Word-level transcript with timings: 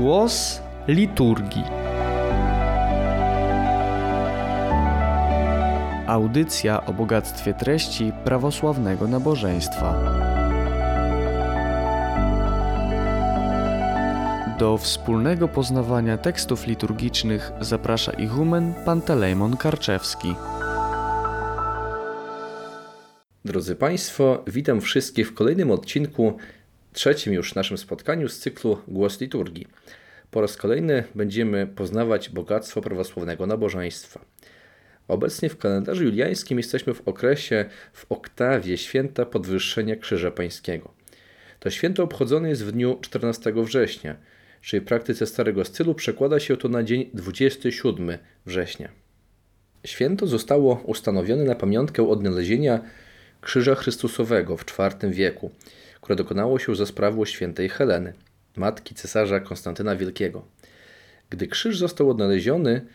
Głos 0.00 0.62
liturgii. 0.88 1.64
Audycja 6.06 6.86
o 6.86 6.92
bogactwie 6.92 7.54
treści 7.54 8.12
prawosławnego 8.24 9.08
nabożeństwa. 9.08 9.94
Do 14.58 14.78
wspólnego 14.78 15.48
poznawania 15.48 16.18
tekstów 16.18 16.66
liturgicznych 16.66 17.52
zaprasza 17.60 18.12
ichumen 18.12 18.74
Pantelejmon 18.84 19.56
Karczewski. 19.56 20.34
Drodzy 23.44 23.76
Państwo, 23.76 24.44
witam 24.46 24.80
wszystkich 24.80 25.28
w 25.28 25.34
kolejnym 25.34 25.70
odcinku, 25.70 26.36
trzecim 26.92 27.32
już 27.32 27.54
naszym 27.54 27.78
spotkaniu 27.78 28.28
z 28.28 28.38
cyklu 28.38 28.78
Głos 28.88 29.20
Liturgii. 29.20 29.66
Po 30.30 30.40
raz 30.40 30.56
kolejny 30.56 31.04
będziemy 31.14 31.66
poznawać 31.66 32.28
bogactwo 32.28 32.80
prawosławnego 32.80 33.46
nabożeństwa. 33.46 34.24
Obecnie 35.08 35.48
w 35.48 35.58
kalendarzu 35.58 36.04
juliańskim 36.04 36.58
jesteśmy 36.58 36.94
w 36.94 37.08
okresie, 37.08 37.64
w 37.92 38.06
oktawie 38.12 38.78
święta 38.78 39.26
podwyższenia 39.26 39.96
Krzyża 39.96 40.30
Pańskiego. 40.30 40.94
To 41.60 41.70
święto 41.70 42.02
obchodzone 42.02 42.48
jest 42.48 42.64
w 42.64 42.72
dniu 42.72 42.98
14 43.00 43.52
września, 43.56 44.16
czyli 44.62 44.80
w 44.80 44.84
praktyce 44.84 45.26
starego 45.26 45.64
stylu 45.64 45.94
przekłada 45.94 46.40
się 46.40 46.56
to 46.56 46.68
na 46.68 46.82
dzień 46.82 47.10
27 47.14 48.18
września. 48.46 48.88
Święto 49.84 50.26
zostało 50.26 50.82
ustanowione 50.84 51.44
na 51.44 51.54
pamiątkę 51.54 52.08
odnalezienia 52.08 52.80
Krzyża 53.40 53.74
Chrystusowego 53.74 54.56
w 54.56 54.64
IV 54.78 55.10
wieku, 55.10 55.50
które 56.00 56.16
dokonało 56.16 56.58
się 56.58 56.74
za 56.76 56.86
sprawą 56.86 57.24
świętej 57.24 57.68
Heleny, 57.68 58.12
matki 58.56 58.94
cesarza 58.94 59.40
Konstantyna 59.40 59.96
Wielkiego. 59.96 60.44
Gdy 61.30 61.46
krzyż 61.46 61.78
został 61.78 62.10
odnaleziony, 62.10 62.86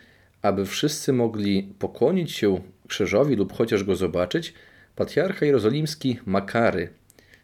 aby 0.42 0.66
wszyscy 0.66 1.12
mogli 1.12 1.74
pokłonić 1.78 2.32
się 2.32 2.60
krzyżowi 2.88 3.36
lub 3.36 3.52
chociaż 3.52 3.84
go 3.84 3.96
zobaczyć, 3.96 4.54
patriarcha 4.96 5.46
jerozolimski 5.46 6.18
Makary 6.26 6.88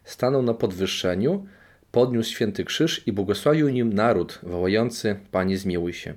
stanął 0.03 0.43
na 0.43 0.53
podwyższeniu, 0.53 1.45
podniósł 1.91 2.31
święty 2.31 2.65
krzyż 2.65 3.07
i 3.07 3.11
błogosławił 3.11 3.69
nim 3.69 3.93
naród, 3.93 4.39
wołający 4.43 5.15
Panie 5.31 5.57
zmiłuj 5.57 5.93
się. 5.93 6.13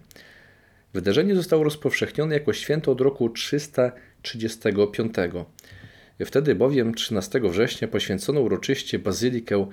Wydarzenie 0.95 1.35
zostało 1.35 1.65
rozpowszechnione 1.65 2.35
jako 2.35 2.53
święto 2.53 2.93
od 2.93 3.01
roku 3.01 3.31
335. 3.31 5.15
Wtedy 6.25 6.55
bowiem 6.55 6.95
13 6.95 7.41
września 7.41 7.89
poświęcono 7.89 8.41
uroczyście 8.41 8.99
bazylikę 8.99 9.67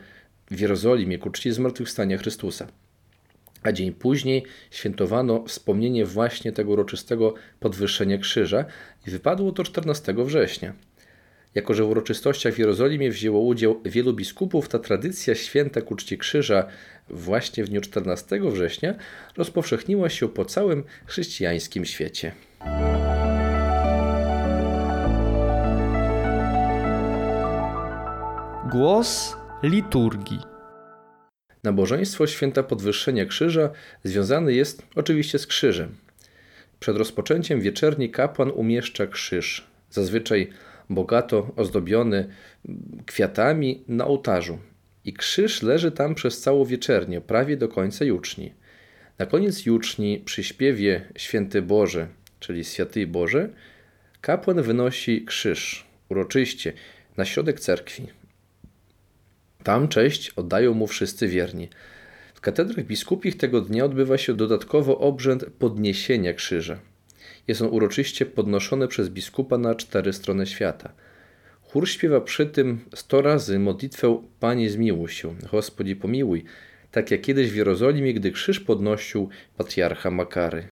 w 0.52 0.60
Jerozolimie 0.60 1.18
ku 1.18 1.30
czci 1.30 1.52
zmartwychwstania 1.52 2.18
Chrystusa. 2.18 2.68
A 3.64 3.72
dzień 3.72 3.94
później 3.94 4.44
świętowano 4.72 5.44
wspomnienie 5.48 6.06
właśnie 6.06 6.52
tego 6.52 6.72
uroczystego 6.72 7.34
podwyższenia 7.60 8.18
krzyża 8.18 8.66
i 9.08 9.12
wypadło 9.12 9.52
to 9.52 9.64
14 9.64 10.14
września. 10.18 10.74
Jako, 11.56 11.74
że 11.74 11.84
w 11.84 11.90
uroczystościach 11.90 12.54
w 12.54 12.60
Jerozolimie 12.60 13.12
wzięło 13.12 13.42
udział 13.42 13.82
wielu 13.86 14.14
biskupów, 14.14 14.70
ta 14.70 14.80
tradycja 14.80 15.36
święta 15.36 15.82
ku 15.82 15.96
czci 15.96 16.18
krzyża 16.18 16.68
właśnie 17.10 17.64
w 17.64 17.70
dniu 17.70 17.82
14 17.82 18.40
września 18.52 18.96
rozpowszechniła 19.38 20.10
się 20.10 20.30
po 20.30 20.46
całym 20.46 20.84
chrześcijańskim 21.06 21.86
świecie. 21.86 22.32
Głos 28.72 29.38
liturgii. 29.64 30.40
Nabożeństwo 31.64 32.28
święta 32.28 32.64
podwyższenia 32.64 33.26
krzyża 33.26 33.70
związane 34.04 34.54
jest 34.54 34.84
oczywiście 34.96 35.40
z 35.40 35.48
krzyżem. 35.48 35.96
Przed 36.80 36.98
rozpoczęciem 36.98 37.62
wieczerni 37.62 38.10
kapłan 38.10 38.52
umieszcza 38.52 39.08
krzyż, 39.08 39.68
zazwyczaj 39.90 40.50
bogato 40.90 41.52
ozdobiony 41.56 42.28
kwiatami 43.06 43.84
na 43.88 44.06
ołtarzu. 44.06 44.60
I 45.06 45.14
krzyż 45.14 45.62
leży 45.62 45.92
tam 45.92 46.16
przez 46.16 46.42
całą 46.42 46.66
wieczernię, 46.66 47.22
prawie 47.22 47.58
do 47.58 47.68
końca 47.68 48.06
juczni. 48.06 48.54
Na 49.20 49.26
koniec 49.26 49.66
juczni 49.66 50.20
przy 50.26 50.44
śpiewie 50.44 51.02
Święty 51.18 51.62
Boże, 51.62 52.08
czyli 52.40 52.64
Święty 52.66 53.08
Boże, 53.08 53.50
kapłan 54.22 54.62
wynosi 54.62 55.26
krzyż 55.26 55.86
uroczyście 56.10 56.74
na 57.18 57.26
środek 57.26 57.60
cerkwi. 57.60 58.23
Tam 59.64 59.88
cześć 59.88 60.30
oddają 60.30 60.74
mu 60.74 60.88
wszyscy 60.88 61.28
wierni. 61.28 61.70
W 62.34 62.42
katedrach 62.42 62.86
biskupich 62.86 63.38
tego 63.38 63.62
dnia 63.62 63.86
odbywa 63.86 64.18
się 64.18 64.34
dodatkowo 64.34 64.98
obrzęd 64.98 65.46
podniesienia 65.60 66.34
krzyża. 66.34 66.80
Jest 67.48 67.62
on 67.62 67.68
uroczyście 67.68 68.26
podnoszony 68.26 68.88
przez 68.88 69.10
biskupa 69.10 69.58
na 69.58 69.76
cztery 69.76 70.14
strony 70.14 70.46
świata. 70.46 70.94
Chór 71.62 71.90
śpiewa 71.90 72.22
przy 72.22 72.46
tym 72.46 72.80
sto 72.96 73.22
razy 73.22 73.60
modlitwę 73.60 74.24
Panie 74.40 74.70
zmiłuj 74.70 75.10
się, 75.10 75.36
Gospodzi 75.52 75.96
pomiłuj, 75.96 76.44
tak 76.92 77.12
jak 77.12 77.22
kiedyś 77.22 77.52
w 77.52 77.56
Jerozolimie, 77.56 78.14
gdy 78.14 78.32
krzyż 78.32 78.60
podnosił 78.60 79.30
patriarcha 79.58 80.12
Makary. 80.12 80.73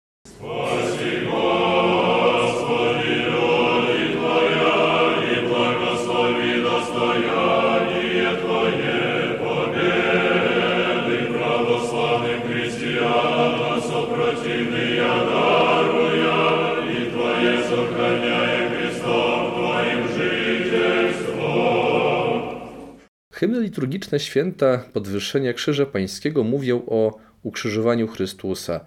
Hymny 23.35 23.61
liturgiczne 23.61 24.21
święta 24.21 24.79
podwyższenia 24.93 25.53
Krzyża 25.53 25.87
Pańskiego 25.87 26.45
mówią 26.45 26.83
o 26.87 27.19
ukrzyżowaniu 27.43 28.09
Chrystusa, 28.09 28.85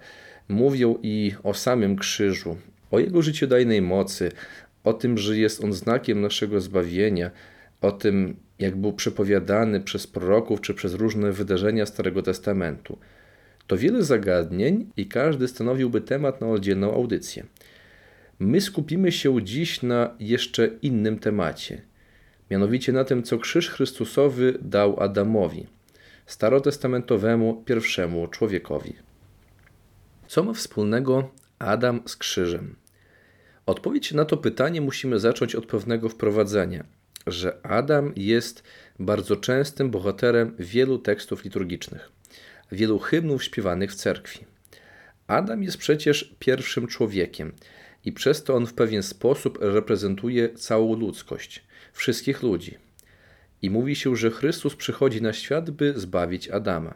mówią 0.48 0.98
i 1.02 1.32
o 1.42 1.54
samym 1.54 1.96
krzyżu, 1.96 2.56
o 2.90 2.98
Jego 2.98 3.22
życiodajnej 3.22 3.82
mocy, 3.82 4.32
o 4.84 4.92
tym, 4.92 5.18
że 5.18 5.38
jest 5.38 5.64
On 5.64 5.72
znakiem 5.72 6.20
naszego 6.20 6.60
zbawienia, 6.60 7.30
o 7.80 7.92
tym, 7.92 8.36
jak 8.58 8.76
był 8.76 8.92
przepowiadany 8.92 9.80
przez 9.80 10.06
proroków 10.06 10.60
czy 10.60 10.74
przez 10.74 10.94
różne 10.94 11.32
wydarzenia 11.32 11.86
Starego 11.86 12.22
Testamentu. 12.22 12.98
To 13.66 13.76
wiele 13.76 14.02
zagadnień 14.02 14.86
i 14.96 15.06
każdy 15.06 15.48
stanowiłby 15.48 16.00
temat 16.00 16.40
na 16.40 16.46
oddzielną 16.46 16.94
audycję. 16.94 17.46
My 18.38 18.60
skupimy 18.60 19.12
się 19.12 19.42
dziś 19.42 19.82
na 19.82 20.14
jeszcze 20.20 20.70
innym 20.82 21.18
temacie– 21.18 21.82
mianowicie 22.50 22.92
na 22.92 23.04
tym, 23.04 23.22
co 23.22 23.38
krzyż 23.38 23.70
Chrystusowy 23.70 24.58
dał 24.62 25.00
Adamowi, 25.00 25.66
starotestamentowemu 26.26 27.62
pierwszemu 27.66 28.28
człowiekowi. 28.28 28.94
Co 30.26 30.42
ma 30.42 30.52
wspólnego 30.52 31.30
Adam 31.58 32.02
z 32.06 32.16
krzyżem? 32.16 32.76
Odpowiedź 33.66 34.12
na 34.12 34.24
to 34.24 34.36
pytanie 34.36 34.80
musimy 34.80 35.18
zacząć 35.18 35.54
od 35.54 35.66
pewnego 35.66 36.08
wprowadzenia, 36.08 36.84
że 37.26 37.66
Adam 37.66 38.12
jest 38.16 38.62
bardzo 38.98 39.36
częstym 39.36 39.90
bohaterem 39.90 40.54
wielu 40.58 40.98
tekstów 40.98 41.44
liturgicznych, 41.44 42.12
wielu 42.72 42.98
hymnów 42.98 43.44
śpiewanych 43.44 43.92
w 43.92 43.94
cerkwi. 43.94 44.44
Adam 45.26 45.62
jest 45.62 45.78
przecież 45.78 46.34
pierwszym 46.38 46.86
człowiekiem 46.86 47.52
i 48.04 48.12
przez 48.12 48.44
to 48.44 48.54
on 48.54 48.66
w 48.66 48.74
pewien 48.74 49.02
sposób 49.02 49.58
reprezentuje 49.60 50.54
całą 50.54 50.96
ludzkość 50.96 51.64
wszystkich 51.98 52.42
ludzi. 52.42 52.78
I 53.62 53.70
mówi 53.70 53.96
się, 53.96 54.16
że 54.16 54.30
Chrystus 54.30 54.76
przychodzi 54.76 55.22
na 55.22 55.32
świat, 55.32 55.70
by 55.70 55.92
zbawić 55.96 56.48
Adama. 56.48 56.94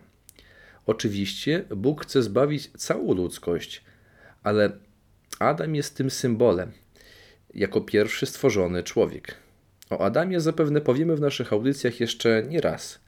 Oczywiście 0.87 1.64
Bóg 1.76 2.02
chce 2.02 2.22
zbawić 2.22 2.70
całą 2.76 3.14
ludzkość, 3.14 3.84
ale 4.43 4.72
Adam 5.38 5.75
jest 5.75 5.96
tym 5.96 6.10
symbolem, 6.10 6.72
jako 7.54 7.81
pierwszy 7.81 8.26
stworzony 8.26 8.82
człowiek. 8.82 9.34
O 9.90 10.04
Adamie 10.04 10.40
zapewne 10.40 10.81
powiemy 10.81 11.16
w 11.16 11.20
naszych 11.20 11.52
audycjach 11.52 12.00
jeszcze 12.00 12.43
nie 12.49 12.60
raz. 12.60 13.00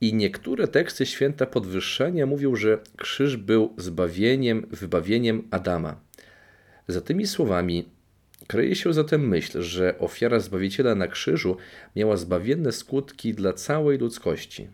I 0.00 0.14
niektóre 0.14 0.68
teksty 0.68 1.06
święta 1.06 1.46
podwyższenia 1.46 2.26
mówią, 2.26 2.56
że 2.56 2.78
krzyż 2.96 3.36
był 3.36 3.74
zbawieniem, 3.78 4.66
wybawieniem 4.70 5.48
Adama. 5.50 6.00
Za 6.88 7.00
tymi 7.00 7.26
słowami 7.26 7.88
Kryje 8.46 8.76
się 8.76 8.92
zatem 8.92 9.28
myśl, 9.28 9.62
że 9.62 9.98
ofiara 9.98 10.40
Zbawiciela 10.40 10.94
na 10.94 11.06
krzyżu 11.06 11.56
miała 11.96 12.16
zbawienne 12.16 12.72
skutki 12.72 13.34
dla 13.34 13.52
całej 13.52 13.98
ludzkości. 13.98 14.68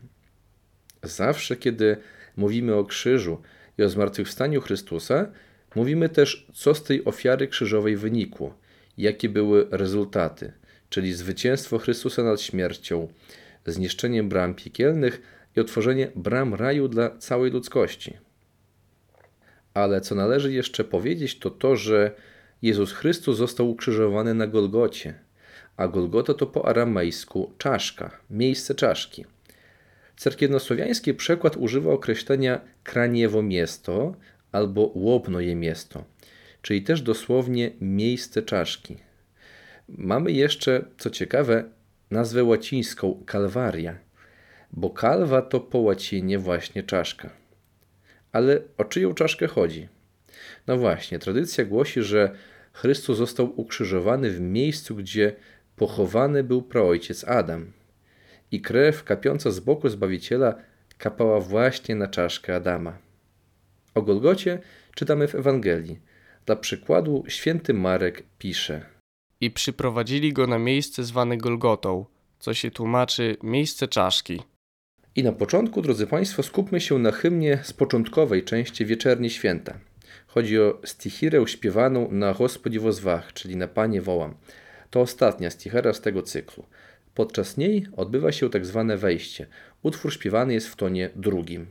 Zawsze, 1.02 1.56
kiedy 1.56 1.96
mówimy 2.36 2.74
o 2.74 2.84
krzyżu 2.84 3.42
i 3.78 3.82
o 3.82 3.88
zmartwychwstaniu 3.88 4.60
Chrystusa, 4.60 5.26
mówimy 5.74 6.08
też, 6.08 6.46
co 6.54 6.74
z 6.74 6.82
tej 6.82 7.04
ofiary 7.04 7.48
krzyżowej 7.48 7.96
wynikło, 7.96 8.58
jakie 8.98 9.28
były 9.28 9.66
rezultaty, 9.70 10.52
czyli 10.88 11.12
zwycięstwo 11.12 11.78
Chrystusa 11.78 12.22
nad 12.22 12.40
śmiercią, 12.40 13.08
zniszczeniem 13.66 14.28
bram 14.28 14.54
piekielnych 14.54 15.22
i 15.56 15.60
otworzenie 15.60 16.08
bram 16.16 16.54
raju 16.54 16.88
dla 16.88 17.18
całej 17.18 17.50
ludzkości. 17.50 18.16
Ale 19.74 20.00
co 20.00 20.14
należy 20.14 20.52
jeszcze 20.52 20.84
powiedzieć, 20.84 21.38
to 21.38 21.50
to, 21.50 21.76
że 21.76 22.14
Jezus 22.62 22.92
Chrystus 22.92 23.38
został 23.38 23.70
ukrzyżowany 23.70 24.34
na 24.34 24.46
Golgocie, 24.46 25.14
a 25.76 25.88
Golgota 25.88 26.34
to 26.34 26.46
po 26.46 26.68
aramejsku 26.68 27.52
czaszka, 27.58 28.10
miejsce 28.30 28.74
czaszki. 28.74 29.24
Cerkiewnosłowiański 30.16 31.14
przekład 31.14 31.56
używa 31.56 31.92
określenia 31.92 32.60
kraniewo 32.84 33.42
miasto 33.42 34.14
albo 34.52 34.92
łobnoje 34.94 35.56
miasto, 35.56 36.04
czyli 36.62 36.82
też 36.82 37.02
dosłownie 37.02 37.70
miejsce 37.80 38.42
czaszki. 38.42 38.96
Mamy 39.88 40.32
jeszcze, 40.32 40.84
co 40.98 41.10
ciekawe, 41.10 41.64
nazwę 42.10 42.44
łacińską 42.44 43.22
kalwaria, 43.26 43.98
bo 44.72 44.90
kalwa 44.90 45.42
to 45.42 45.60
po 45.60 45.78
łacinie 45.78 46.38
właśnie 46.38 46.82
czaszka. 46.82 47.30
Ale 48.32 48.60
o 48.78 48.84
czyją 48.84 49.14
czaszkę 49.14 49.46
chodzi? 49.46 49.88
No 50.66 50.76
właśnie, 50.76 51.18
tradycja 51.18 51.64
głosi, 51.64 52.02
że 52.02 52.34
Chrystus 52.72 53.18
został 53.18 53.60
ukrzyżowany 53.60 54.30
w 54.30 54.40
miejscu, 54.40 54.96
gdzie 54.96 55.36
pochowany 55.76 56.44
był 56.44 56.62
praojciec 56.62 57.24
Adam. 57.24 57.72
I 58.50 58.60
krew 58.60 59.04
kapiąca 59.04 59.50
z 59.50 59.60
boku 59.60 59.88
Zbawiciela 59.88 60.54
kapała 60.98 61.40
właśnie 61.40 61.94
na 61.94 62.08
czaszkę 62.08 62.54
Adama. 62.54 62.98
O 63.94 64.02
Golgocie 64.02 64.58
czytamy 64.94 65.28
w 65.28 65.34
Ewangelii. 65.34 65.98
Dla 66.46 66.56
przykładu 66.56 67.24
święty 67.28 67.74
Marek 67.74 68.22
pisze: 68.38 68.86
I 69.40 69.50
przyprowadzili 69.50 70.32
go 70.32 70.46
na 70.46 70.58
miejsce 70.58 71.04
zwane 71.04 71.36
Golgotą, 71.36 72.04
co 72.38 72.54
się 72.54 72.70
tłumaczy 72.70 73.36
miejsce 73.42 73.88
czaszki. 73.88 74.40
I 75.16 75.22
na 75.22 75.32
początku, 75.32 75.82
drodzy 75.82 76.06
Państwo, 76.06 76.42
skupmy 76.42 76.80
się 76.80 76.98
na 76.98 77.12
hymnie 77.12 77.58
z 77.62 77.72
początkowej 77.72 78.44
części 78.44 78.86
Wieczerni 78.86 79.30
Święta. 79.30 79.78
Chodzi 80.34 80.60
o 80.60 80.78
stichirę 80.84 81.46
śpiewaną 81.46 82.08
na 82.10 82.34
Gospodzi 82.34 82.78
wozwach, 82.78 83.32
czyli 83.32 83.56
na 83.56 83.68
Panie 83.68 84.02
wołam. 84.02 84.34
To 84.90 85.00
ostatnia 85.00 85.50
stichera 85.50 85.92
z 85.92 86.00
tego 86.00 86.22
cyklu. 86.22 86.64
Podczas 87.14 87.56
niej 87.56 87.86
odbywa 87.96 88.32
się 88.32 88.50
tak 88.50 88.66
zwane 88.66 88.96
wejście. 88.96 89.46
Utwór 89.82 90.12
śpiewany 90.12 90.54
jest 90.54 90.68
w 90.68 90.76
tonie 90.76 91.10
drugim. 91.16 91.66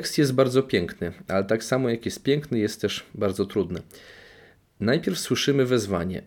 Tekst 0.00 0.18
jest 0.18 0.32
bardzo 0.32 0.62
piękny, 0.62 1.12
ale 1.28 1.44
tak 1.44 1.64
samo 1.64 1.88
jak 1.88 2.04
jest 2.04 2.22
piękny, 2.22 2.58
jest 2.58 2.80
też 2.80 3.06
bardzo 3.14 3.46
trudny. 3.46 3.82
Najpierw 4.80 5.18
słyszymy 5.18 5.66
wezwanie: 5.66 6.22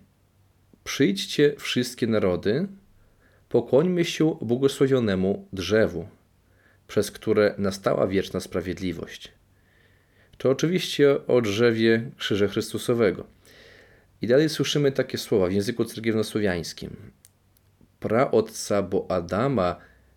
Przyjdźcie 0.83 1.55
wszystkie 1.57 2.07
narody, 2.07 2.67
pokłońmy 3.49 4.05
się 4.05 4.37
błogosławionemu 4.41 5.47
drzewu, 5.53 6.07
przez 6.87 7.11
które 7.11 7.55
nastała 7.57 8.07
wieczna 8.07 8.39
sprawiedliwość. 8.39 9.31
To 10.37 10.49
oczywiście 10.49 11.27
o 11.27 11.41
drzewie 11.41 12.11
Krzyża 12.17 12.47
Chrystusowego. 12.47 13.27
I 14.21 14.27
dalej 14.27 14.49
słyszymy 14.49 14.91
takie 14.91 15.17
słowa 15.17 15.47
w 15.47 15.53
języku 15.53 15.85
cerkiewnosłowiańskim. 15.85 16.95
Pra 17.99 18.31
otca 18.31 18.83
bo 18.83 19.11
Adama 19.11 19.75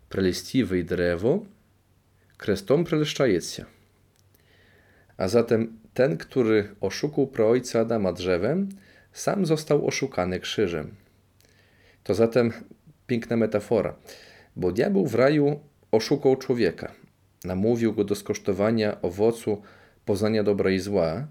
prelestiwej 0.09 0.85
drewo, 0.85 1.45
krestom 2.37 2.83
preleszczajecja. 2.83 3.65
A 5.17 5.27
zatem 5.27 5.79
ten, 5.93 6.17
który 6.17 6.75
oszukał 6.81 7.27
praojca 7.27 7.79
Adama 7.79 8.13
drzewem, 8.13 8.69
sam 9.13 9.45
został 9.45 9.87
oszukany 9.87 10.39
krzyżem. 10.39 10.95
To 12.03 12.13
zatem 12.13 12.51
piękna 13.07 13.37
metafora, 13.37 13.95
bo 14.55 14.71
diabeł 14.71 15.05
w 15.05 15.15
raju 15.15 15.59
oszukał 15.91 16.35
człowieka, 16.35 16.91
namówił 17.43 17.93
go 17.93 18.03
do 18.03 18.15
skosztowania 18.15 19.01
owocu 19.01 19.61
poznania 20.05 20.43
dobra 20.43 20.71
i 20.71 20.79
zła, 20.79 21.27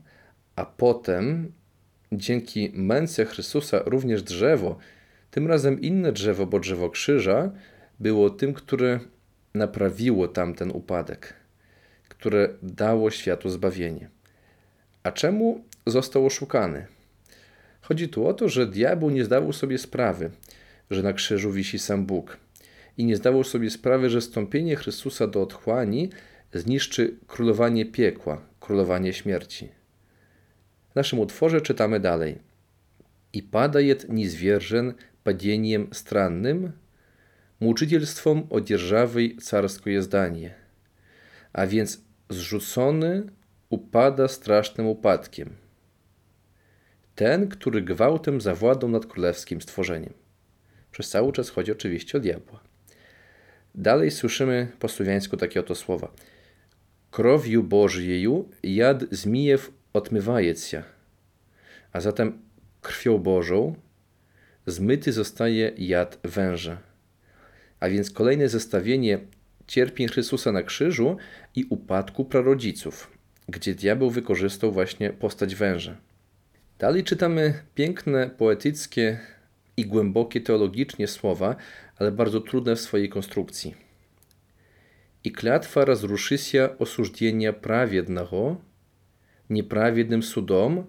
a 0.56 0.64
potem 0.64 1.53
dzięki 2.12 2.73
męce 2.75 3.25
Chrystusa 3.25 3.82
również 3.87 4.23
drzewo, 4.23 4.79
tym 5.31 5.47
razem 5.47 5.81
inne 5.81 6.12
drzewo, 6.12 6.47
bo 6.47 6.61
drzewo 6.61 6.91
krzyża, 6.91 7.50
było 8.00 8.31
tym, 8.31 8.55
które 8.55 9.00
naprawiło 9.56 10.28
tamten 10.28 10.72
upadek, 10.72 11.33
które 12.10 12.50
dało 12.63 13.12
światu 13.12 13.50
zbawienie. 13.50 14.10
A 15.04 15.12
czemu 15.12 15.63
został 15.86 16.25
oszukany? 16.25 16.86
Chodzi 17.81 18.09
tu 18.09 18.28
o 18.28 18.33
to, 18.33 18.50
że 18.50 18.68
diabeł 18.68 19.09
nie 19.09 19.26
zdawał 19.26 19.54
sobie 19.54 19.78
sprawy, 19.78 20.31
że 20.92 21.04
na 21.04 21.14
krzyżu 21.14 21.52
wisi 21.52 21.80
sam 21.80 22.06
Bóg 22.06 22.38
i 22.97 23.06
nie 23.06 23.16
zdawał 23.16 23.44
sobie 23.44 23.69
sprawy, 23.69 24.09
że 24.09 24.21
stąpienie 24.21 24.76
Chrystusa 24.76 25.28
do 25.28 25.42
otchłani 25.42 26.09
zniszczy 26.54 27.16
królowanie 27.28 27.85
piekła, 27.85 28.42
królowanie 28.59 29.14
śmierci. 29.14 29.69
W 30.92 30.95
naszym 30.95 31.19
utworze 31.19 31.61
czytamy 31.61 32.00
dalej. 32.00 32.40
I 33.33 33.44
padajet 33.44 34.09
niezwierzен 34.09 34.94
падением 35.23 35.90
странным, 35.94 36.71
muczycielstwom 37.60 38.46
odzierżawej 38.51 39.36
carskoje 39.36 40.03
zdanie. 40.03 40.55
A 41.53 41.67
więc 41.67 42.01
zrzucony 42.31 43.22
upada 43.69 44.29
strasznym 44.29 44.86
upadkiem. 44.86 45.51
Ten, 47.15 47.48
który 47.48 47.82
gwałtem 47.82 48.41
zawładał 48.41 48.91
nad 48.91 49.06
królewskim 49.06 49.60
stworzeniem. 49.60 50.13
Przez 50.93 51.10
cały 51.10 51.32
czas 51.32 51.51
chodzi 51.51 51.72
oczywiście 51.72 52.19
o 52.19 52.20
diabła. 52.20 52.60
Dalej 53.75 54.10
słyszymy 54.10 54.69
po 54.79 54.89
słowiańsku 54.89 55.36
takie 55.36 55.60
oto 55.60 55.75
słowa. 55.75 56.13
Krowiu 57.10 57.63
Bożieju 57.63 58.48
jad 58.63 59.05
zmijew 59.10 59.70
odmywajec 59.93 60.75
A 61.93 62.01
zatem 62.01 62.39
krwią 62.81 63.19
Bożą 63.19 63.75
zmyty 64.67 65.13
zostaje 65.13 65.72
jad 65.79 66.19
węża 66.25 66.79
a 67.86 67.90
więc 67.90 68.10
kolejne 68.10 68.48
zestawienie 68.48 69.19
cierpień 69.66 70.08
Chrystusa 70.08 70.52
na 70.52 70.62
krzyżu 70.62 71.16
i 71.55 71.64
upadku 71.64 72.24
prarodziców, 72.24 73.10
gdzie 73.48 73.74
diabeł 73.74 74.10
wykorzystał 74.10 74.72
właśnie 74.72 75.10
postać 75.10 75.55
węża. 75.55 75.96
Dalej 76.78 77.05
czytamy 77.05 77.55
piękne, 77.74 78.31
poetyckie 78.31 79.19
i 79.76 79.86
głębokie 79.86 80.40
teologicznie 80.40 81.08
słowa, 81.08 81.56
ale 81.96 82.12
bardzo 82.12 82.40
trudne 82.40 82.76
w 82.76 82.81
swojej 82.81 83.08
konstrukcji. 83.08 83.74
I 85.24 85.32
klatwa 85.32 85.84
rozruszy 85.84 86.38
się 86.38 86.69
osużdzenia 86.78 87.52
prawiednego, 87.52 88.56
nieprawiednym 89.50 90.22
sudom, 90.22 90.86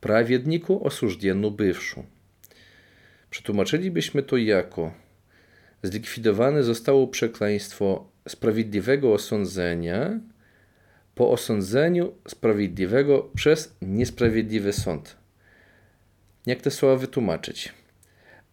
prawiedniku 0.00 0.86
osużdziennu 0.86 1.50
bywszu. 1.50 2.04
Przetłumaczylibyśmy 3.30 4.22
to 4.22 4.36
jako 4.36 5.07
zlikwidowane 5.82 6.62
zostało 6.62 7.06
przekleństwo 7.08 8.10
sprawiedliwego 8.28 9.12
osądzenia 9.12 10.20
po 11.14 11.30
osądzeniu 11.30 12.12
sprawiedliwego 12.28 13.30
przez 13.34 13.76
niesprawiedliwy 13.82 14.72
sąd. 14.72 15.16
Jak 16.46 16.60
te 16.60 16.70
słowa 16.70 16.96
wytłumaczyć? 16.96 17.72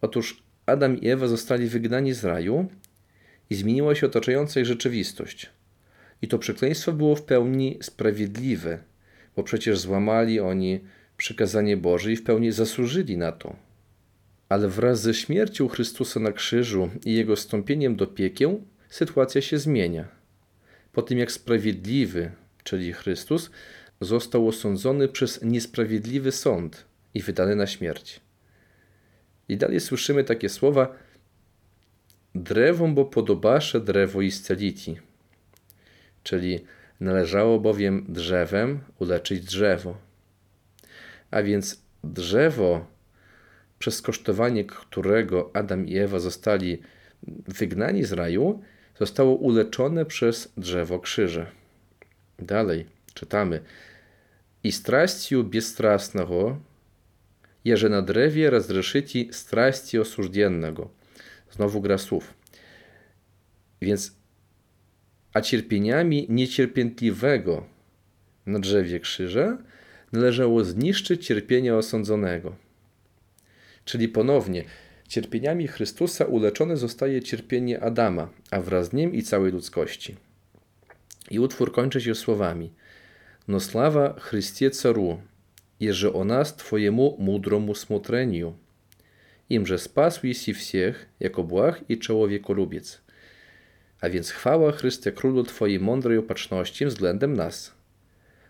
Otóż 0.02 0.44
Adam 0.66 1.02
i 1.02 1.10
Ewa 1.10 1.28
zostali 1.28 1.68
wygnani 1.68 2.14
z 2.14 2.24
raju 2.24 2.68
i 3.50 3.56
zmieniła 3.56 3.96
się 3.96 4.06
otaczająca 4.06 4.60
ich 4.60 4.66
rzeczywistość. 4.66 5.50
I 6.22 6.28
to 6.28 6.40
przekleństwo 6.40 6.92
było 6.92 7.16
w 7.16 7.24
pełni 7.24 7.78
sprawiedliwe, 7.82 8.80
bo 9.36 9.44
przecież 9.44 9.80
złamali 9.80 10.40
oni 10.40 10.80
przykazanie 11.18 11.78
Boże 11.78 12.12
i 12.12 12.16
w 12.16 12.24
pełni 12.24 12.52
zasłużyli 12.52 13.18
na 13.18 13.32
to. 13.32 13.65
Ale 14.50 14.68
wraz 14.68 15.02
ze 15.02 15.14
śmiercią 15.14 15.68
Chrystusa 15.68 16.20
na 16.20 16.32
krzyżu 16.32 16.90
i 17.06 17.14
jego 17.14 17.36
stąpieniem 17.36 17.96
do 17.96 18.08
piekieł, 18.08 18.64
sytuacja 18.90 19.42
się 19.42 19.58
zmienia. 19.58 20.08
Po 20.94 21.02
tym 21.02 21.18
jak 21.18 21.32
sprawiedliwy, 21.32 22.32
czyli 22.64 22.94
Chrystus, 22.94 23.50
został 24.02 24.48
osądzony 24.48 25.08
przez 25.08 25.42
niesprawiedliwy 25.42 26.32
sąd 26.32 26.86
i 27.14 27.22
wydany 27.22 27.56
na 27.56 27.68
śmierć. 27.68 28.22
I 29.50 29.58
dalej 29.58 29.80
słyszymy 29.80 30.24
takie 30.24 30.50
słowa: 30.50 30.96
Drewom, 32.36 32.96
bo 32.96 33.06
podobasze 33.06 33.82
drewo 33.82 34.22
i 34.22 34.32
scelici. 34.32 34.98
Czyli 36.24 36.60
należało 37.00 37.60
bowiem 37.60 38.06
drzewem 38.10 38.80
uleczyć 39.00 39.46
drzewo. 39.46 39.98
A 41.32 41.44
więc 41.44 41.82
drzewo, 42.04 42.95
przez 43.80 44.02
kosztowanie 44.02 44.66
którego 44.66 45.52
Adam 45.54 45.88
i 45.88 45.98
Ewa 45.98 46.20
zostali 46.20 46.82
wygnani 47.48 48.04
z 48.04 48.12
raju, 48.12 48.62
zostało 49.00 49.36
uleczone 49.36 50.06
przez 50.06 50.54
drzewo 50.58 51.00
krzyża. 51.00 51.46
Dalej 52.40 52.86
czytamy. 53.14 53.60
I 54.64 54.72
straściu 54.72 55.44
bezstrasnego, 55.44 56.60
jeże 57.66 57.90
na 57.90 58.02
drewie 58.02 58.50
rozrzeszyci 58.50 59.30
straści 59.32 60.00
osużdziennego. 60.00 60.90
Znowu 61.52 61.82
gra 61.82 61.98
słów. 61.98 62.34
Więc 63.82 64.16
a 65.34 65.42
cierpieniami 65.42 66.26
niecierpiętliwego 66.30 67.66
na 68.46 68.60
drzewie 68.60 69.00
krzyża 69.00 69.58
należało 70.12 70.64
zniszczyć 70.64 71.26
cierpienie 71.26 71.76
osądzonego. 71.76 72.56
Czyli 73.86 74.10
ponownie, 74.10 74.64
cierpieniami 75.08 75.68
Chrystusa 75.68 76.26
uleczone 76.26 76.78
zostaje 76.78 77.22
cierpienie 77.22 77.84
Adama, 77.84 78.30
a 78.52 78.62
wraz 78.62 78.90
z 78.90 78.94
nim 78.94 79.14
i 79.14 79.24
całej 79.24 79.52
ludzkości. 79.52 80.16
I 81.32 81.40
utwór 81.40 81.72
kończy 81.72 82.02
się 82.02 82.16
słowami: 82.16 82.74
No 83.48 83.60
sława 83.60 84.20
Chrystie 84.20 84.72
Caru, 84.72 85.22
jeże 85.80 86.14
o 86.14 86.26
nas 86.26 86.56
Twojemu 86.56 87.18
mudromu 87.20 87.76
smotreniu, 87.76 88.54
imże 89.50 89.80
spasł 89.80 90.28
jesi 90.28 90.54
wsiech, 90.54 91.10
jako 91.20 91.44
błah 91.44 91.90
i 91.90 91.98
człowiekolubiec. 91.98 93.02
A 94.02 94.10
więc 94.10 94.30
chwała 94.30 94.72
Chryste 94.72 95.12
Królu 95.12 95.44
Twojej 95.44 95.80
mądrej 95.80 96.18
opatrzności 96.18 96.86
względem 96.86 97.34
nas, 97.34 97.74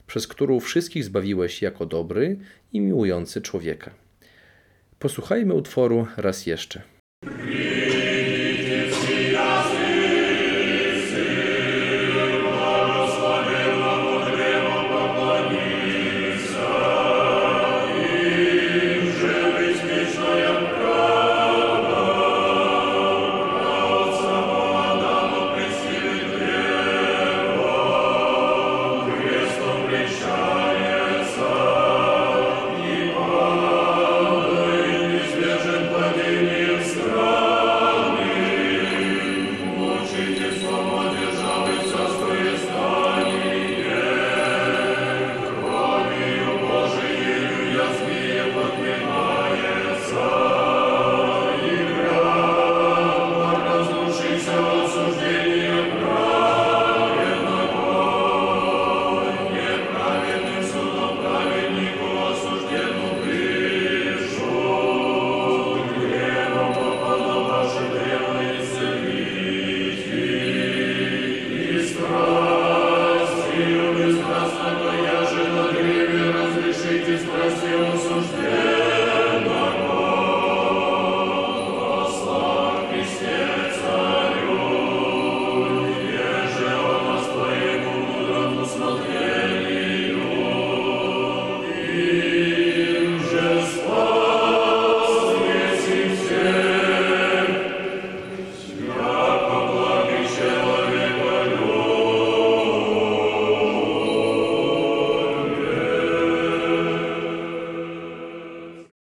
przez 0.07 0.27
którą 0.27 0.59
wszystkich 0.59 1.03
zbawiłeś 1.03 1.61
jako 1.61 1.85
dobry 1.85 2.37
i 2.73 2.81
miłujący 2.81 3.41
człowieka. 3.41 4.04
Posłuchajmy 5.05 5.53
utworu 5.53 6.07
raz 6.17 6.45
jeszcze. 6.45 6.81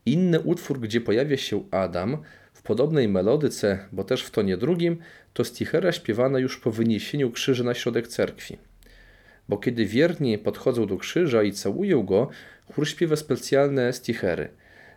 Inny 0.06 0.40
utwór, 0.40 0.80
gdzie 0.80 1.00
pojawia 1.00 1.36
się 1.36 1.64
Adam 1.70 2.22
podobnej 2.64 3.08
melodyce, 3.08 3.78
bo 3.92 4.04
też 4.04 4.22
w 4.22 4.30
tonie 4.30 4.56
drugim, 4.56 4.96
to 5.32 5.44
stichera 5.44 5.92
śpiewana 5.92 6.38
już 6.38 6.58
po 6.58 6.70
wyniesieniu 6.70 7.30
krzyża 7.30 7.64
na 7.64 7.74
środek 7.74 8.08
cerkwi. 8.08 8.56
Bo 9.48 9.56
kiedy 9.56 9.86
wierni 9.86 10.38
podchodzą 10.38 10.86
do 10.86 10.96
krzyża 10.96 11.42
i 11.42 11.52
całują 11.52 12.02
go, 12.02 12.28
chór 12.72 12.88
śpiewa 12.88 13.16
specjalne 13.16 13.92
stichery. 13.92 14.48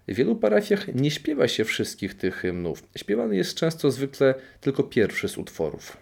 W 0.08 0.14
wielu 0.14 0.36
parafiach 0.36 0.96
nie 0.96 1.12
śpiewa 1.12 1.48
się 1.48 1.66
wszystkich 1.66 2.14
tych 2.14 2.36
hymnów. 2.36 2.84
Śpiewany 2.98 3.36
jest 3.36 3.56
często 3.58 3.92
zwykle 3.92 4.36
tylko 4.62 4.84
pierwszy 4.84 5.28
z 5.28 5.38
utworów. 5.38 5.98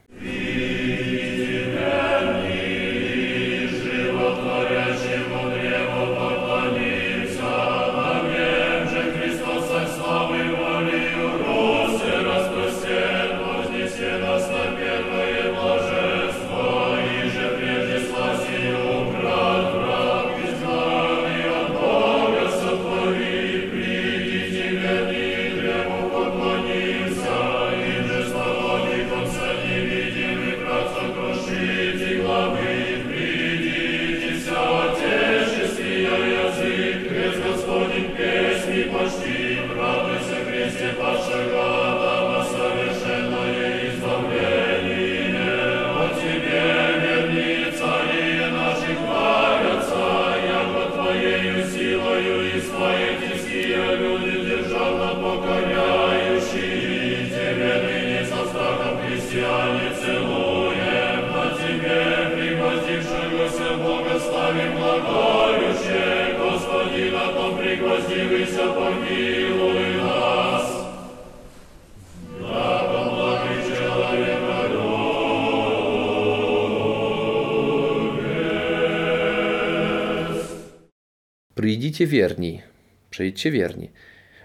Придите 81.55 82.05
верни, 82.05 82.61
przyjdźcie 83.09 83.51
wierni. 83.51 83.91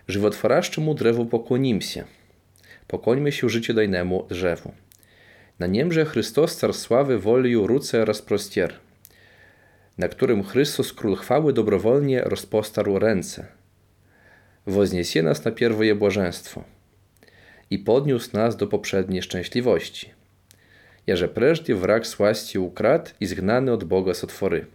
Żywotwaraszczemu 0.09 0.95
drewu 0.95 1.27
pokłonim 1.27 1.81
się. 1.81 2.05
Pokłońmy 2.87 3.33
się 3.33 3.49
życie 3.49 3.75
dajnemu 3.75 4.27
drzewu. 4.29 4.73
Na 5.59 5.67
niemże 5.67 6.05
Chrystos 6.05 6.57
car 6.57 6.75
sławy 6.75 7.19
wolił 7.19 7.67
ruce 7.67 8.05
rozprostier, 8.05 8.75
na 9.99 10.09
którym 10.09 10.45
Chrystus 10.45 10.93
król 10.93 11.17
chwały 11.17 11.53
dobrowolnie 11.53 12.21
rozpostarł 12.21 12.99
ręce– 12.99 13.47
Wozniesie 14.71 15.23
nas 15.23 15.45
na 15.45 15.51
pierwoje 15.51 15.95
błażeństwo 15.95 16.65
i 17.71 17.79
podniósł 17.79 18.37
nas 18.37 18.57
do 18.57 18.67
poprzedniej 18.67 19.23
szczęśliwości. 19.23 20.11
Jarze 21.07 21.29
prężnie 21.29 21.75
wrak 21.75 22.07
słaści 22.07 22.59
ukradł 22.59 23.11
i 23.21 23.27
zgnany 23.27 23.73
od 23.73 23.85
Boga 23.85 24.15
sotwory, 24.15 24.67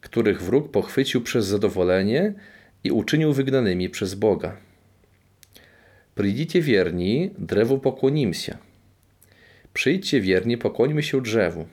których 0.00 0.42
wróg 0.42 0.70
pochwycił 0.70 1.20
przez 1.20 1.46
zadowolenie 1.46 2.34
i 2.84 2.90
uczynił 2.90 3.32
wygnanymi 3.32 3.90
przez 3.90 4.14
Boga. 4.14 4.56
Przyjdźcie 6.14 6.60
wierni, 6.60 7.30
drewu 7.38 7.78
pokłonim 7.78 8.34
się. 8.34 8.56
Przyjdźcie 9.74 10.20
wierni, 10.20 10.58
pokłońmy 10.58 11.02
się 11.02 11.22
drzewu. 11.22 11.66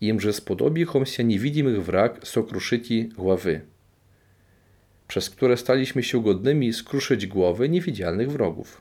Imże 0.00 0.32
spodobichom 0.32 1.06
się 1.06 1.24
niewidzimych 1.24 1.84
wrak 1.84 2.28
sokruszyci 2.28 3.08
głowy 3.08 3.71
przez 5.12 5.30
które 5.30 5.56
staliśmy 5.56 6.02
się 6.02 6.22
godnymi 6.22 6.72
skruszyć 6.72 7.26
głowy 7.26 7.68
niewidzialnych 7.68 8.30
wrogów. 8.30 8.80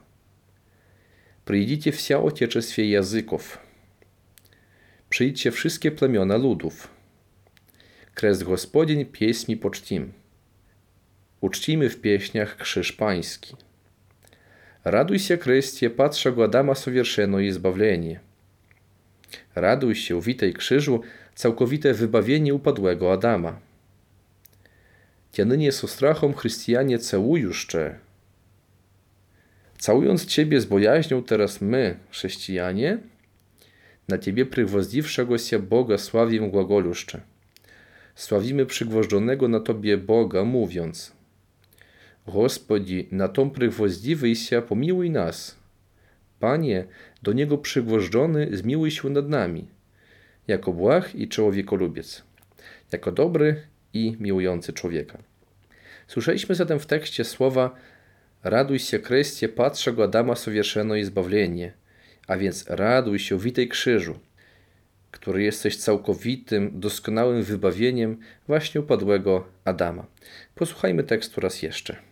Przyjdziecie 1.45 1.91
wsia 1.91 2.21
ocieczestwie 2.23 2.85
języków. 2.85 3.57
Przyjdźcie 5.09 5.51
wszystkie 5.51 5.91
plemiona 5.91 6.37
ludów. 6.37 6.87
Kres 8.13 8.43
Gospodzień 8.43 9.05
pieśmi 9.05 9.57
poczcim. 9.57 10.13
Uczcimy 11.41 11.89
w 11.89 12.01
pieśniach 12.01 12.57
krzyż 12.57 12.91
pański. 12.91 13.55
Raduj 14.83 15.19
się, 15.19 15.37
Krystie, 15.37 15.89
patrzego 15.89 16.43
Adama 16.43 16.75
sowieszeno 16.75 17.39
i 17.39 17.51
zbawienie. 17.51 18.19
Raduj 19.55 19.95
się, 19.95 20.21
witaj 20.21 20.53
krzyżu, 20.53 21.01
całkowite 21.35 21.93
wybawienie 21.93 22.53
upadłego 22.53 23.13
Adama. 23.13 23.70
Tianynie 25.31 25.71
z 25.71 25.83
ostrachą 25.83 26.33
chrystianie 26.33 26.99
cełujuszcze. 26.99 27.99
Całując 29.77 30.25
Ciebie 30.25 30.61
z 30.61 30.65
bojaźnią 30.65 31.23
teraz 31.23 31.61
my, 31.61 31.97
chrześcijanie, 32.09 32.97
na 34.07 34.17
Ciebie 34.17 34.45
przywozdziwszego 34.45 35.37
się 35.37 35.59
Boga 35.59 35.97
sławię 35.97 36.39
głagoluszcze. 36.39 37.21
Sławimy 38.15 38.65
przygwożdżonego 38.65 39.47
na 39.47 39.59
Tobie 39.59 39.97
Boga, 39.97 40.43
mówiąc 40.43 41.11
Gospodzi, 42.27 43.07
na 43.11 43.27
tą 43.27 43.49
przywozdziwy 43.49 44.35
się 44.35 44.61
pomiłuj 44.61 45.09
nas. 45.09 45.55
Panie, 46.39 46.85
do 47.23 47.33
Niego 47.33 47.57
przygwożdżony 47.57 48.47
zmiłuj 48.51 48.91
się 48.91 49.09
nad 49.09 49.29
nami, 49.29 49.67
jako 50.47 50.73
błah 50.73 51.15
i 51.15 51.27
człowiekolubiec, 51.27 52.23
jako 52.91 53.11
dobry 53.11 53.70
i 53.93 54.17
miłujący 54.19 54.73
człowieka. 54.73 55.17
Słyszeliśmy 56.07 56.55
zatem 56.55 56.79
w 56.79 56.85
tekście 56.85 57.23
słowa 57.23 57.75
Raduj 58.43 58.79
się, 58.79 58.99
Chrystie, 58.99 59.49
patrzę 59.49 59.93
go 59.93 60.03
Adama 60.03 60.35
sowieszeno 60.35 60.95
i 60.95 61.03
zbawienie, 61.03 61.73
a 62.27 62.37
więc 62.37 62.65
raduj 62.69 63.19
się, 63.19 63.39
witaj 63.39 63.67
krzyżu, 63.67 64.19
który 65.11 65.43
jesteś 65.43 65.77
całkowitym, 65.77 66.79
doskonałym 66.79 67.43
wybawieniem 67.43 68.17
właśnie 68.47 68.81
upadłego 68.81 69.47
Adama. 69.65 70.05
Posłuchajmy 70.55 71.03
tekstu 71.03 71.41
raz 71.41 71.61
jeszcze. 71.61 72.10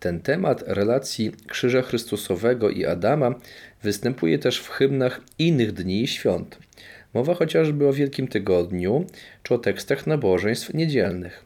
Ten 0.00 0.20
temat 0.20 0.64
relacji 0.66 1.32
Krzyża 1.46 1.82
Chrystusowego 1.82 2.70
i 2.70 2.84
Adama 2.84 3.34
występuje 3.82 4.38
też 4.38 4.58
w 4.58 4.68
hymnach 4.68 5.20
innych 5.38 5.72
dni 5.72 6.02
i 6.02 6.08
świąt. 6.08 6.58
Mowa 7.14 7.34
chociażby 7.34 7.88
o 7.88 7.92
Wielkim 7.92 8.28
Tygodniu 8.28 9.06
czy 9.42 9.54
o 9.54 9.58
tekstach 9.58 10.06
nabożeństw 10.06 10.74
niedzielnych. 10.74 11.44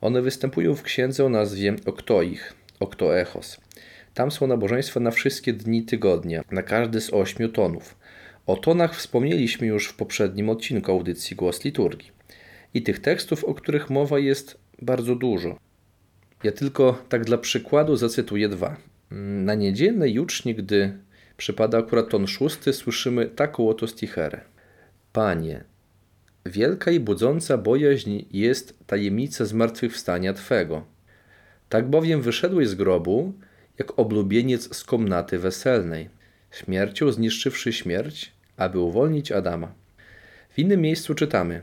One 0.00 0.22
występują 0.22 0.74
w 0.74 0.82
księdze 0.82 1.24
o 1.24 1.28
nazwie 1.28 1.76
Oktoich, 1.86 2.52
Oktoechos. 2.80 3.60
Tam 4.14 4.30
są 4.30 4.46
nabożeństwa 4.46 5.00
na 5.00 5.10
wszystkie 5.10 5.52
dni 5.52 5.82
tygodnia, 5.82 6.42
na 6.50 6.62
każdy 6.62 7.00
z 7.00 7.12
ośmiu 7.12 7.48
tonów. 7.48 7.96
O 8.46 8.56
tonach 8.56 8.96
wspomnieliśmy 8.96 9.66
już 9.66 9.88
w 9.88 9.96
poprzednim 9.96 10.48
odcinku 10.48 10.92
audycji 10.92 11.36
Głos 11.36 11.64
Liturgii. 11.64 12.10
I 12.74 12.82
tych 12.82 12.98
tekstów, 12.98 13.44
o 13.44 13.54
których 13.54 13.90
mowa 13.90 14.18
jest 14.18 14.58
bardzo 14.82 15.14
dużo. 15.14 15.67
Ja 16.42 16.52
tylko 16.52 17.04
tak 17.08 17.24
dla 17.24 17.38
przykładu 17.38 17.96
zacytuję 17.96 18.48
dwa. 18.48 18.76
Na 19.10 19.54
niedzielnej 19.54 20.14
juczni, 20.14 20.54
gdy 20.54 20.98
przypada 21.36 21.78
akurat 21.78 22.08
ton 22.08 22.26
szósty, 22.26 22.72
słyszymy 22.72 23.26
taką 23.26 23.68
oto 23.68 23.86
sticherę. 23.86 24.40
Panie, 25.12 25.64
wielka 26.46 26.90
i 26.90 27.00
budząca 27.00 27.58
bojaźń 27.58 28.24
jest 28.30 28.78
tajemnica 28.86 29.44
zmartwychwstania 29.44 30.32
Twego. 30.32 30.84
Tak 31.68 31.90
bowiem 31.90 32.22
wyszedłeś 32.22 32.68
z 32.68 32.74
grobu, 32.74 33.32
jak 33.78 33.98
oblubieniec 33.98 34.76
z 34.76 34.84
komnaty 34.84 35.38
weselnej, 35.38 36.08
śmiercią 36.50 37.12
zniszczywszy 37.12 37.72
śmierć, 37.72 38.32
aby 38.56 38.78
uwolnić 38.78 39.32
Adama. 39.32 39.72
W 40.50 40.58
innym 40.58 40.80
miejscu 40.80 41.14
czytamy: 41.14 41.62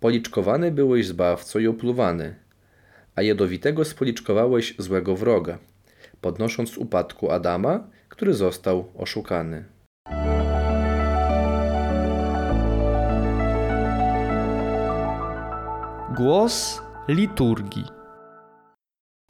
Policzkowany 0.00 0.70
byłeś 0.70 1.06
zbawco 1.06 1.58
i 1.58 1.66
opluwany, 1.66 2.34
a 3.14 3.22
jadowitego 3.22 3.84
spoliczkowałeś 3.84 4.74
złego 4.78 5.16
wroga, 5.16 5.58
podnosząc 6.20 6.70
z 6.70 6.78
upadku 6.78 7.30
Adama, 7.30 7.90
który 8.08 8.34
został 8.34 8.92
oszukany. 8.94 9.64
Głos 16.16 16.82
liturgii. 17.08 17.84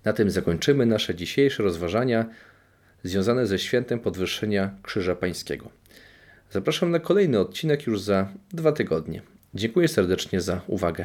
Na 0.04 0.12
tym 0.12 0.30
zakończymy 0.30 0.86
nasze 0.86 1.14
dzisiejsze 1.14 1.62
rozważania 1.62 2.26
związane 3.02 3.46
ze 3.46 3.58
świętem 3.58 4.00
podwyższenia 4.00 4.70
Krzyża 4.82 5.14
Pańskiego. 5.14 5.70
Zapraszam 6.50 6.90
na 6.90 6.98
kolejny 6.98 7.38
odcinek 7.38 7.86
już 7.86 8.00
za 8.00 8.28
dwa 8.50 8.72
tygodnie. 8.72 9.22
Dziękuję 9.54 9.88
serdecznie 9.88 10.40
za 10.40 10.60
uwagę. 10.66 11.04